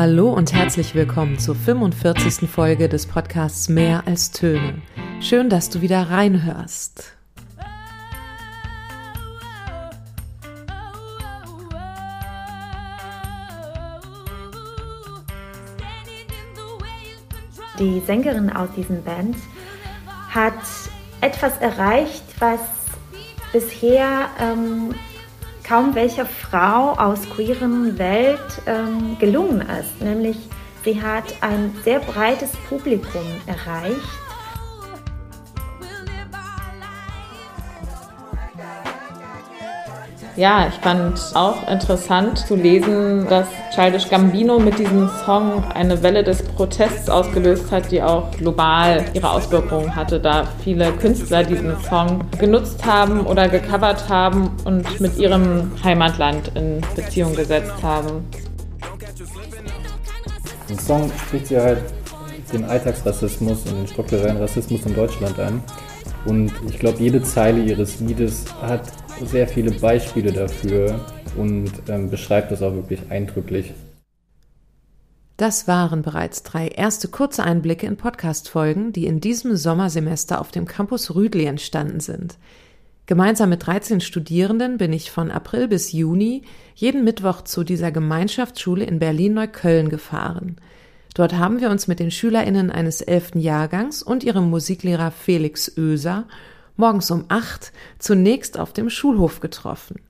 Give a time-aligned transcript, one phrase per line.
[0.00, 2.48] Hallo und herzlich willkommen zur 45.
[2.48, 4.80] Folge des Podcasts Mehr als Töne.
[5.20, 7.12] Schön, dass du wieder reinhörst.
[17.78, 19.36] Die Sängerin aus diesem Band
[20.30, 20.54] hat
[21.20, 22.60] etwas erreicht, was
[23.52, 24.94] bisher ähm,
[25.70, 30.02] kaum welcher Frau aus queeren Welt ähm, gelungen ist.
[30.02, 30.36] Nämlich
[30.84, 34.29] sie hat ein sehr breites Publikum erreicht
[40.40, 46.24] Ja, ich fand auch interessant zu lesen, dass Childish Gambino mit diesem Song eine Welle
[46.24, 52.22] des Protests ausgelöst hat, die auch global ihre Auswirkungen hatte, da viele Künstler diesen Song
[52.38, 58.26] genutzt haben oder gecovert haben und mit ihrem Heimatland in Beziehung gesetzt haben.
[60.70, 61.82] Im Song spricht sie halt
[62.50, 65.62] den Alltagsrassismus und den strukturellen Rassismus in Deutschland an.
[66.24, 68.84] Und ich glaube, jede Zeile ihres Liedes hat
[69.26, 71.04] sehr viele Beispiele dafür
[71.36, 73.72] und ähm, beschreibt das auch wirklich eindrücklich.
[75.36, 80.66] Das waren bereits drei erste kurze Einblicke in Podcast-Folgen, die in diesem Sommersemester auf dem
[80.66, 82.36] Campus Rüdli entstanden sind.
[83.06, 86.42] Gemeinsam mit 13 Studierenden bin ich von April bis Juni
[86.74, 90.56] jeden Mittwoch zu dieser Gemeinschaftsschule in Berlin-Neukölln gefahren.
[91.14, 96.26] Dort haben wir uns mit den SchülerInnen eines elften Jahrgangs und ihrem Musiklehrer Felix Oeser
[96.80, 100.00] morgens um acht zunächst auf dem Schulhof getroffen.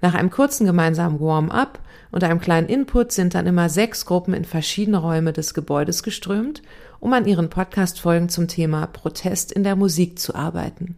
[0.00, 1.80] Nach einem kurzen gemeinsamen Warm-up
[2.12, 6.62] und einem kleinen Input sind dann immer sechs Gruppen in verschiedene Räume des Gebäudes geströmt,
[7.00, 10.96] um an ihren Podcast-Folgen zum Thema Protest in der Musik zu arbeiten.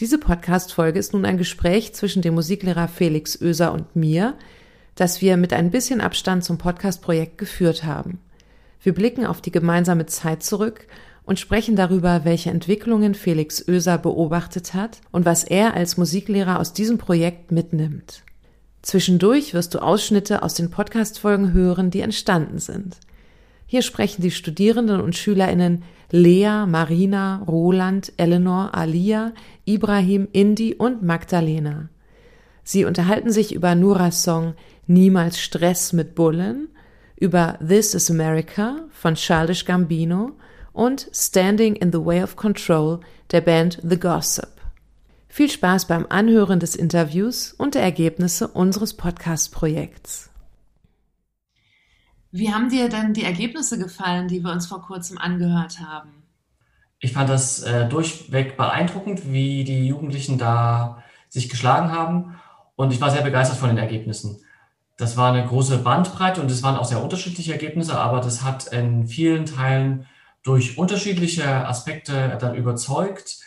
[0.00, 4.34] Diese Podcast-Folge ist nun ein Gespräch zwischen dem Musiklehrer Felix Oeser und mir,
[4.94, 8.20] das wir mit ein bisschen Abstand zum Podcast-Projekt geführt haben.
[8.80, 10.86] Wir blicken auf die gemeinsame Zeit zurück
[11.28, 16.72] und sprechen darüber, welche Entwicklungen Felix Oeser beobachtet hat und was er als Musiklehrer aus
[16.72, 18.22] diesem Projekt mitnimmt.
[18.80, 22.96] Zwischendurch wirst du Ausschnitte aus den Podcast-Folgen hören, die entstanden sind.
[23.66, 29.34] Hier sprechen die Studierenden und SchülerInnen Lea, Marina, Roland, Eleanor, Alia,
[29.66, 31.90] Ibrahim, Indi und Magdalena.
[32.64, 34.54] Sie unterhalten sich über Nuras Song
[34.86, 36.68] Niemals Stress mit Bullen,
[37.16, 40.32] über This is America von Childish Gambino
[40.72, 44.48] und Standing in the Way of Control der Band The Gossip.
[45.28, 50.30] Viel Spaß beim Anhören des Interviews und der Ergebnisse unseres Podcast-Projekts.
[52.30, 56.10] Wie haben dir denn die Ergebnisse gefallen, die wir uns vor kurzem angehört haben?
[57.00, 62.36] Ich fand das äh, durchweg beeindruckend, wie die Jugendlichen da sich geschlagen haben.
[62.76, 64.40] Und ich war sehr begeistert von den Ergebnissen.
[64.96, 68.66] Das war eine große Bandbreite und es waren auch sehr unterschiedliche Ergebnisse, aber das hat
[68.66, 70.06] in vielen Teilen
[70.42, 73.38] durch unterschiedliche Aspekte dann überzeugt.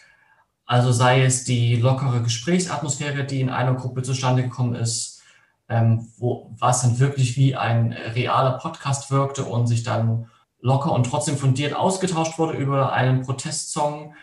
[0.65, 5.21] Also sei es die lockere Gesprächsatmosphäre, die in einer Gruppe zustande gekommen ist,
[5.67, 10.29] ähm, wo, was dann wirklich wie ein realer Podcast wirkte und sich dann
[10.61, 14.13] locker und trotzdem fundiert ausgetauscht wurde über einen Protestsong.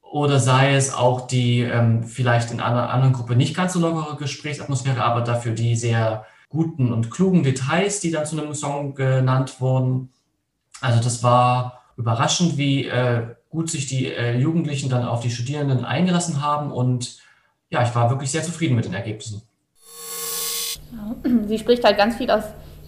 [0.00, 4.16] Oder sei es auch die ähm, vielleicht in einer anderen Gruppe nicht ganz so lockere
[4.16, 9.60] Gesprächsatmosphäre, aber dafür die sehr guten und klugen Details, die dann zu einem Song genannt
[9.60, 10.10] wurden.
[10.82, 15.84] Also das war überraschend, wie äh, gut sich die äh, Jugendlichen dann auf die Studierenden
[15.84, 16.72] eingelassen haben.
[16.72, 17.18] Und
[17.70, 19.42] ja, ich war wirklich sehr zufrieden mit den Ergebnissen.
[21.48, 22.44] Sie spricht halt ganz viel aus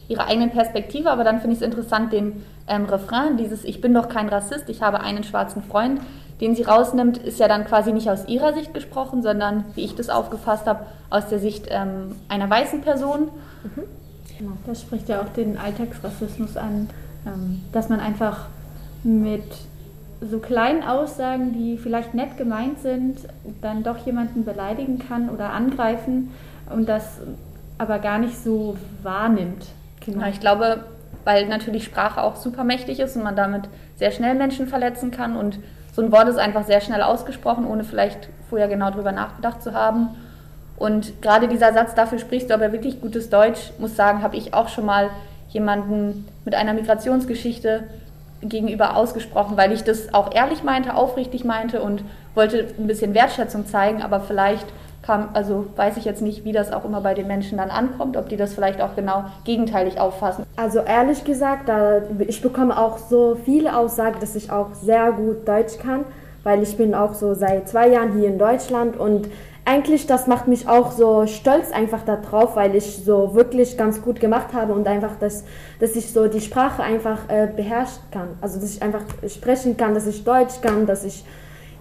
[0.09, 3.95] ihrer eigenen Perspektive, aber dann finde ich es interessant, den ähm, Refrain, dieses Ich bin
[3.95, 6.01] doch kein Rassist, ich habe einen schwarzen Freund,
[6.41, 9.95] den sie rausnimmt, ist ja dann quasi nicht aus ihrer Sicht gesprochen, sondern, wie ich
[9.95, 13.29] das aufgefasst habe, aus der Sicht ähm, einer weißen Person.
[13.63, 13.83] Mhm.
[14.39, 16.91] Genau, das spricht ja auch den Alltagsrassismus an,
[17.27, 18.47] ähm, dass man einfach
[19.05, 19.45] mit
[20.21, 23.19] so kleinen Aussagen, die vielleicht nett gemeint sind,
[23.61, 26.31] dann doch jemanden beleidigen kann oder angreifen
[26.71, 27.19] und das
[27.79, 29.67] aber gar nicht so wahrnimmt.
[30.05, 30.27] Genau.
[30.27, 30.85] Ich glaube,
[31.25, 33.63] weil natürlich Sprache auch super mächtig ist und man damit
[33.97, 35.59] sehr schnell Menschen verletzen kann und
[35.95, 39.75] so ein Wort ist einfach sehr schnell ausgesprochen, ohne vielleicht vorher genau drüber nachgedacht zu
[39.75, 40.09] haben.
[40.77, 44.55] Und gerade dieser Satz, dafür sprichst du aber wirklich gutes Deutsch, muss sagen, habe ich
[44.55, 45.11] auch schon mal
[45.51, 47.85] jemanden mit einer Migrationsgeschichte
[48.49, 52.05] gegenüber ausgesprochen, weil ich das auch ehrlich meinte, aufrichtig meinte und
[52.35, 54.67] wollte ein bisschen Wertschätzung zeigen, aber vielleicht
[55.05, 58.17] kam, also weiß ich jetzt nicht, wie das auch immer bei den Menschen dann ankommt,
[58.17, 60.45] ob die das vielleicht auch genau gegenteilig auffassen.
[60.57, 65.47] Also ehrlich gesagt, da, ich bekomme auch so viele Aussagen, dass ich auch sehr gut
[65.47, 66.05] Deutsch kann,
[66.43, 69.29] weil ich bin auch so seit zwei Jahren hier in Deutschland und
[69.65, 74.21] eigentlich, das macht mich auch so stolz einfach darauf, weil ich so wirklich ganz gut
[74.21, 75.45] gemacht habe und einfach, dass,
[75.81, 78.29] dass ich so die Sprache einfach äh, beherrschen kann.
[78.41, 81.25] Also, dass ich einfach sprechen kann, dass ich Deutsch kann, dass ich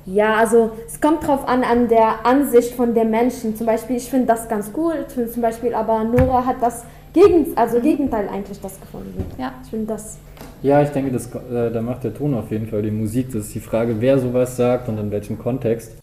[0.06, 3.56] ja, also es kommt drauf an, an der Ansicht von den Menschen.
[3.56, 6.84] Zum Beispiel, ich finde das ganz cool, zum Beispiel, aber Nora hat das
[7.14, 9.24] Gegen, also Gegenteil eigentlich das gefunden.
[9.38, 10.18] Ja, ich finde das.
[10.62, 13.28] Ja, ich denke, das, äh, da macht der Ton auf jeden Fall die Musik.
[13.28, 15.94] Das ist die Frage, wer sowas sagt und in welchem Kontext.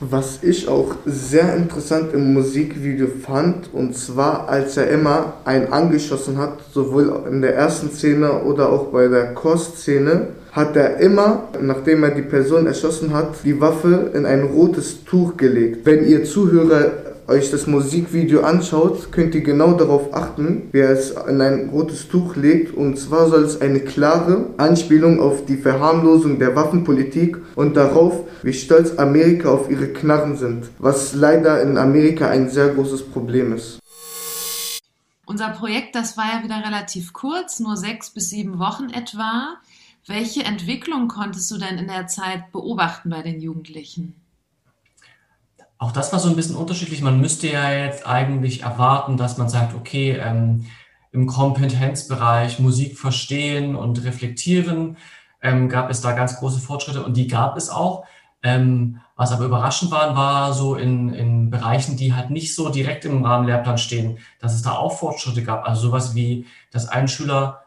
[0.00, 6.36] Was ich auch sehr interessant im Musikvideo fand, und zwar als er immer einen angeschossen
[6.36, 12.04] hat, sowohl in der ersten Szene oder auch bei der Chorszene, hat er immer, nachdem
[12.04, 15.86] er die Person erschossen hat, die Waffe in ein rotes Tuch gelegt.
[15.86, 16.92] Wenn ihr Zuhörer
[17.28, 22.08] euch das Musikvideo anschaut, könnt ihr genau darauf achten, wie er es in ein rotes
[22.08, 22.74] Tuch legt.
[22.74, 28.52] Und zwar soll es eine klare Anspielung auf die Verharmlosung der Waffenpolitik und darauf, wie
[28.52, 33.78] stolz Amerika auf ihre Knarren sind, was leider in Amerika ein sehr großes Problem ist.
[35.26, 39.56] Unser Projekt, das war ja wieder relativ kurz, nur sechs bis sieben Wochen etwa.
[40.06, 44.14] Welche Entwicklung konntest du denn in der Zeit beobachten bei den Jugendlichen?
[45.78, 47.02] Auch das war so ein bisschen unterschiedlich.
[47.02, 50.66] Man müsste ja jetzt eigentlich erwarten, dass man sagt, okay, ähm,
[51.12, 54.96] im Kompetenzbereich Musik verstehen und reflektieren
[55.42, 58.04] ähm, gab es da ganz große Fortschritte und die gab es auch.
[58.42, 63.04] Ähm, was aber überraschend war, war so in, in Bereichen, die halt nicht so direkt
[63.04, 65.66] im Rahmenlehrplan stehen, dass es da auch Fortschritte gab.
[65.66, 67.62] Also sowas wie, dass ein Schüler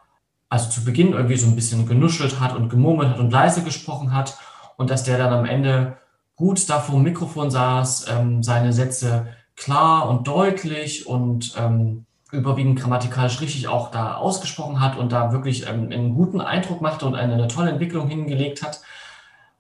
[0.48, 4.14] also zu Beginn irgendwie so ein bisschen genuschelt hat und gemurmelt hat und leise gesprochen
[4.14, 4.38] hat
[4.78, 5.98] und dass der dann am Ende
[6.40, 9.28] gut da vor dem Mikrofon saß, ähm, seine Sätze
[9.58, 15.68] klar und deutlich und ähm, überwiegend grammatikalisch richtig auch da ausgesprochen hat und da wirklich
[15.68, 18.80] ähm, einen guten Eindruck machte und eine, eine, tolle Entwicklung hingelegt hat.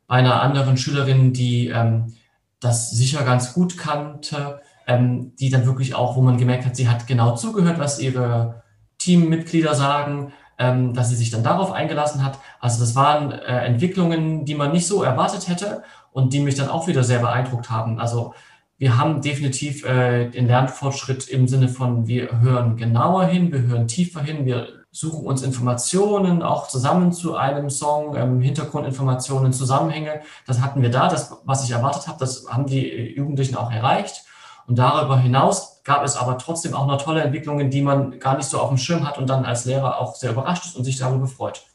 [0.08, 2.14] Bei einer anderen Schülerin, die ähm,
[2.62, 6.88] das sicher ganz gut kannte, ähm, die dann wirklich auch, wo man gemerkt hat, sie
[6.88, 8.64] hat genau zugehört, was ihre
[9.00, 12.40] Teammitglieder sagen, ähm, dass sie sich dann darauf eingelassen hat.
[12.62, 16.70] Also das waren äh, Entwicklungen, die man nicht so erwartet hätte und die mich dann
[16.70, 18.00] auch wieder sehr beeindruckt haben.
[18.00, 18.34] Also
[18.78, 23.88] wir haben definitiv äh, den Lernfortschritt im Sinne von, wir hören genauer hin, wir hören
[23.88, 30.22] tiefer hin, wir suchen uns Informationen auch zusammen zu einem Song, ähm, Hintergrundinformationen, Zusammenhänge.
[30.48, 34.24] Das hatten wir da, das, was ich erwartet habe, das haben die Jugendlichen auch erreicht.
[34.66, 38.48] Und darüber hinaus gab es aber trotzdem auch noch tolle Entwicklungen, die man gar nicht
[38.48, 40.98] so auf dem Schirm hat und dann als Lehrer auch sehr überrascht ist und sich
[40.98, 41.66] darüber freut.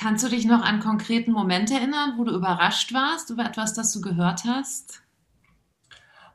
[0.00, 3.92] Kannst du dich noch an konkreten Momente erinnern, wo du überrascht warst über etwas, das
[3.92, 5.02] du gehört hast?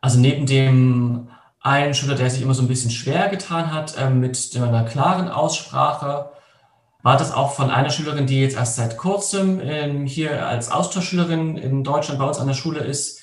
[0.01, 1.29] Also neben dem
[1.61, 5.29] einen Schüler, der sich immer so ein bisschen schwer getan hat äh, mit einer klaren
[5.29, 6.29] Aussprache,
[7.01, 11.57] war das auch von einer Schülerin, die jetzt erst seit kurzem ähm, hier als Austauschschülerin
[11.57, 13.21] in Deutschland bei uns an der Schule ist,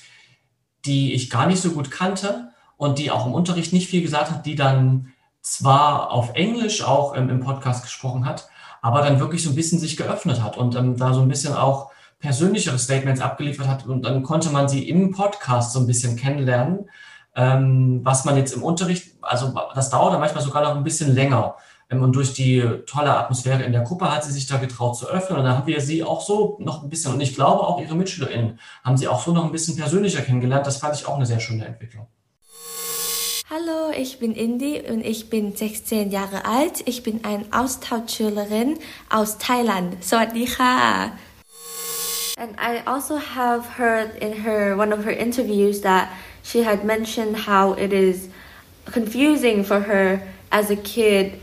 [0.83, 4.29] die ich gar nicht so gut kannte und die auch im Unterricht nicht viel gesagt
[4.29, 8.49] hat, die dann zwar auf Englisch auch ähm, im Podcast gesprochen hat,
[8.83, 11.55] aber dann wirklich so ein bisschen sich geöffnet hat und ähm, da so ein bisschen
[11.55, 16.17] auch persönlichere Statements abgeliefert hat und dann konnte man sie im Podcast so ein bisschen
[16.17, 16.89] kennenlernen,
[17.33, 21.15] ähm, was man jetzt im Unterricht, also das dauert dann manchmal sogar noch ein bisschen
[21.15, 21.55] länger.
[21.89, 25.07] Ähm, und durch die tolle Atmosphäre in der Gruppe hat sie sich da getraut zu
[25.07, 25.39] öffnen.
[25.39, 27.95] Und dann haben wir sie auch so noch ein bisschen, und ich glaube auch ihre
[27.95, 30.67] MitschülerInnen, haben sie auch so noch ein bisschen persönlicher kennengelernt.
[30.67, 32.07] Das fand ich auch eine sehr schöne Entwicklung.
[33.53, 36.81] Hallo, ich bin Indy und ich bin 16 Jahre alt.
[36.87, 38.79] Ich bin eine Austauschschülerin
[39.11, 40.03] aus Thailand.
[40.03, 41.11] Sawadika.
[42.35, 46.09] And I also have heard in her one of her interviews that
[46.41, 48.27] she had mentioned how it is
[48.91, 50.19] confusing for her
[50.49, 51.33] as a kid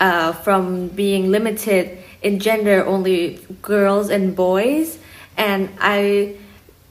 [0.00, 4.98] uh, from being limited in gender only girls and boys
[5.36, 6.34] and i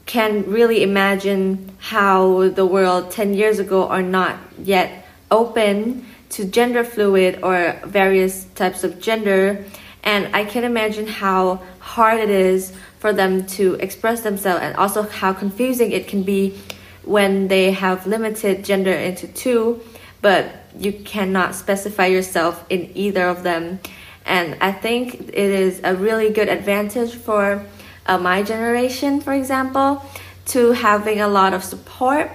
[0.06, 6.84] can really imagine how the world 10 years ago are not yet open to gender
[6.84, 9.64] fluid or various types of gender
[10.02, 15.02] and i can imagine how hard it is for them to express themselves and also
[15.02, 16.58] how confusing it can be
[17.04, 19.80] when they have limited gender into two
[20.24, 23.78] but you cannot specify yourself in either of them.
[24.24, 27.64] And I think it is a really good advantage for
[28.06, 30.04] uh, my generation, for example,
[30.46, 32.30] to having a lot of support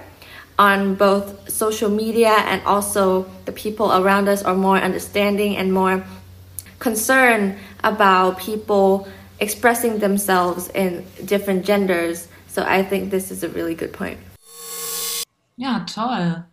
[0.58, 6.04] on both social media and also the people around us are more understanding and more
[6.78, 9.08] concerned about people
[9.38, 12.28] expressing themselves in different genders.
[12.48, 14.18] So I think this is a really good point.
[15.56, 16.44] Ja, toll.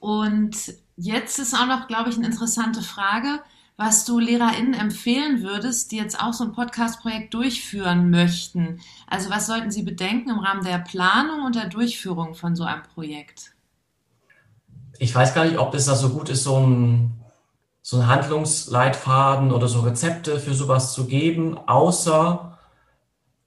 [0.00, 3.40] Und Jetzt ist auch noch, glaube ich, eine interessante Frage,
[3.80, 8.78] was du LehrerInnen empfehlen würdest, die jetzt auch so ein Podcast-Projekt durchführen möchten?
[9.08, 12.82] Also was sollten sie bedenken im Rahmen der Planung und der Durchführung von so einem
[12.82, 13.54] Projekt?
[14.98, 17.22] Ich weiß gar nicht, ob es da so gut ist, so ein,
[17.80, 22.58] so ein Handlungsleitfaden oder so Rezepte für sowas zu geben, außer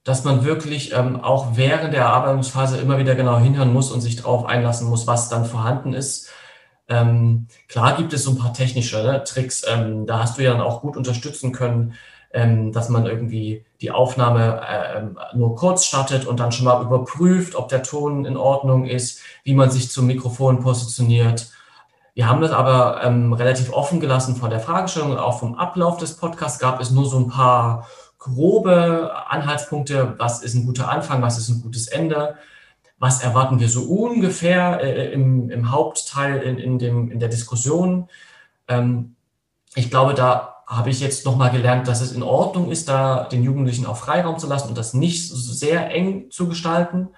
[0.04, 4.16] dass man wirklich ähm, auch während der Erarbeitungsphase immer wieder genau hinhören muss und sich
[4.16, 6.32] darauf einlassen muss, was dann vorhanden ist
[6.88, 9.63] ähm, klar gibt es so ein paar technische ne, Tricks.
[9.68, 11.94] Ähm, da hast du ja dann auch gut unterstützen können,
[12.34, 17.56] ähm, dass man irgendwie die Aufnahme äh, nur kurz startet und dann schon mal überprüft,
[17.56, 21.52] ob der Ton in Ordnung ist, wie man sich zum Mikrofon positioniert.
[22.16, 25.98] Wir haben das aber ähm, relativ offen gelassen von der Fragestellung und auch vom Ablauf
[25.98, 27.88] des Podcasts gab es nur so ein paar
[28.20, 32.36] grobe Anhaltspunkte, was ist ein guter Anfang, was ist ein gutes Ende
[33.03, 38.07] was erwarten wir so ungefähr äh, im, im, Hauptteil in, in, dem, in der Diskussion.
[38.69, 39.17] Ähm,
[39.75, 43.43] ich glaube, da habe ich jetzt nochmal gelernt, dass es in Ordnung ist, da den
[43.43, 47.10] Jugendlichen auch Freiraum zu lassen und das nicht so sehr eng zu gestalten.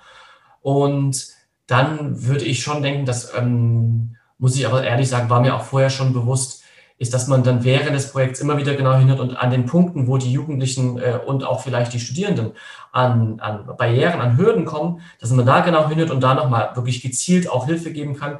[0.63, 1.27] Und
[1.67, 5.65] dann würde ich schon denken, das ähm, muss ich aber ehrlich sagen, war mir auch
[5.65, 6.63] vorher schon bewusst,
[6.97, 10.07] ist, dass man dann während des Projekts immer wieder genau hinhört und an den Punkten,
[10.07, 12.51] wo die Jugendlichen äh, und auch vielleicht die Studierenden
[12.91, 17.01] an, an Barrieren, an Hürden kommen, dass man da genau hinhört und da nochmal wirklich
[17.01, 18.39] gezielt auch Hilfe geben kann.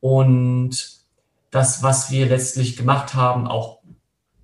[0.00, 1.02] Und
[1.52, 3.78] das, was wir letztlich gemacht haben, auch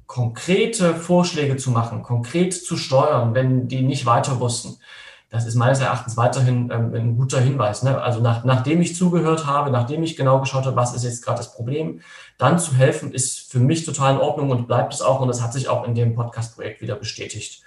[0.07, 4.79] konkrete Vorschläge zu machen, konkret zu steuern, wenn die nicht weiter wussten.
[5.31, 7.83] Das ist meines Erachtens weiterhin ähm, ein guter Hinweis.
[7.83, 8.01] Ne?
[8.01, 11.39] Also nach, nachdem ich zugehört habe, nachdem ich genau geschaut habe, was ist jetzt gerade
[11.39, 12.01] das Problem,
[12.39, 15.21] dann zu helfen, ist für mich total in Ordnung und bleibt es auch.
[15.21, 17.63] Und das hat sich auch in dem Podcast-Projekt wieder bestätigt.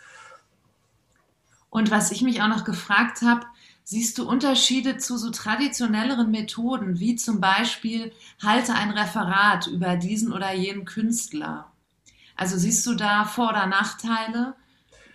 [1.69, 3.45] Und was ich mich auch noch gefragt habe,
[3.83, 8.11] siehst du Unterschiede zu so traditionelleren Methoden, wie zum Beispiel
[8.43, 11.71] halte ein Referat über diesen oder jenen Künstler?
[12.35, 14.55] Also siehst du da Vor- oder Nachteile?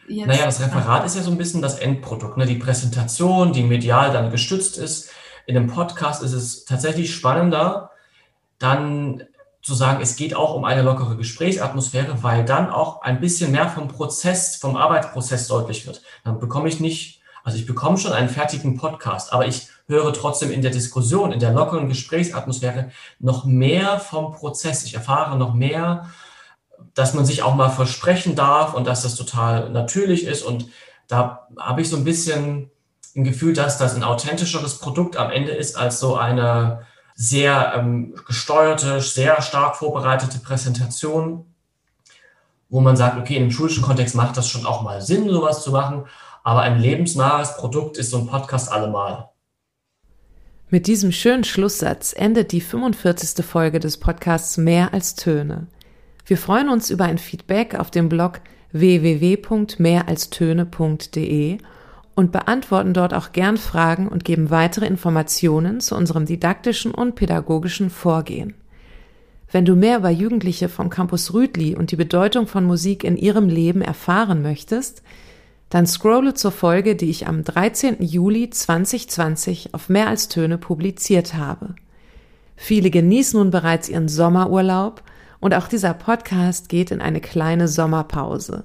[0.08, 2.46] Jetzt naja, das Referat ist ja so ein bisschen das Endprodukt, ne?
[2.46, 5.10] die Präsentation, die medial dann gestützt ist.
[5.46, 7.90] In einem Podcast ist es tatsächlich spannender,
[8.58, 9.22] dann
[9.62, 13.68] zu sagen, es geht auch um eine lockere Gesprächsatmosphäre, weil dann auch ein bisschen mehr
[13.68, 16.02] vom Prozess, vom Arbeitsprozess deutlich wird.
[16.25, 20.52] Dann bekomme ich nicht, also ich bekomme schon einen fertigen Podcast, aber ich höre trotzdem
[20.52, 24.84] in der Diskussion, in der lockeren Gesprächsatmosphäre noch mehr vom Prozess.
[24.84, 26.10] Ich erfahre noch mehr
[26.97, 30.43] dass man sich auch mal versprechen darf und dass das total natürlich ist.
[30.43, 30.67] Und
[31.09, 32.71] da habe ich so ein bisschen
[33.15, 38.15] ein Gefühl, dass das ein authentischeres Produkt am Ende ist als so eine sehr ähm,
[38.26, 41.45] gesteuerte, sehr stark vorbereitete Präsentation,
[42.71, 45.73] wo man sagt, okay, im schulischen Kontext macht das schon auch mal Sinn, sowas zu
[45.73, 46.07] machen,
[46.45, 49.29] aber ein lebensnahes Produkt ist so ein Podcast allemal.
[50.71, 53.45] Mit diesem schönen Schlusssatz endet die 45.
[53.45, 55.69] Folge des Podcasts Mehr als Töne.
[56.26, 58.40] Wir freuen uns über ein Feedback auf dem Blog
[58.73, 61.59] www.mehralstöne.de
[62.16, 67.90] und beantworten dort auch gern Fragen und geben weitere Informationen zu unserem didaktischen und pädagogischen
[67.90, 68.54] Vorgehen.
[69.52, 73.49] Wenn du mehr über Jugendliche vom Campus Rüdli und die Bedeutung von Musik in ihrem
[73.49, 75.04] Leben erfahren möchtest,
[75.68, 78.02] dann scrolle zur Folge, die ich am 13.
[78.02, 81.76] Juli 2020 auf Mehr als Töne publiziert habe.
[82.56, 85.04] Viele genießen nun bereits ihren Sommerurlaub
[85.40, 88.64] und auch dieser Podcast geht in eine kleine Sommerpause.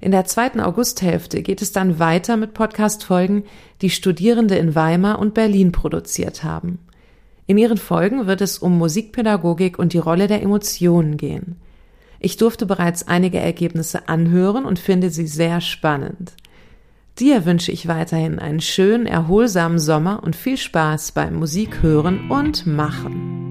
[0.00, 3.44] In der zweiten Augusthälfte geht es dann weiter mit Podcast-Folgen,
[3.82, 6.80] die Studierende in Weimar und Berlin produziert haben.
[7.46, 11.56] In ihren Folgen wird es um Musikpädagogik und die Rolle der Emotionen gehen.
[12.18, 16.32] Ich durfte bereits einige Ergebnisse anhören und finde sie sehr spannend.
[17.18, 22.66] Dir wünsche ich weiterhin einen schönen, erholsamen Sommer und viel Spaß beim Musik hören und
[22.66, 23.41] machen.